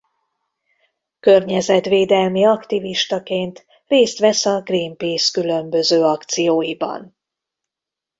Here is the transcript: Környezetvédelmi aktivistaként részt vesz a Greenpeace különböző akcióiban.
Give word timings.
Környezetvédelmi 1.19 2.45
aktivistaként 2.45 3.65
részt 3.87 4.19
vesz 4.19 4.45
a 4.45 4.61
Greenpeace 4.61 5.29
különböző 5.41 6.01
akcióiban. 6.03 7.15